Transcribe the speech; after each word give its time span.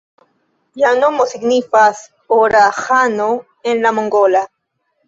Lia 0.79 0.93
nomo 1.03 1.27
signifas 1.33 2.01
"Ora 2.41 2.65
ĥano" 2.81 3.31
en 3.75 3.87
la 3.89 3.95
mongola. 4.01 4.45